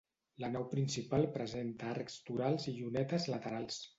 [0.43, 3.81] La nau principal presenta arcs torals i llunetes laterals.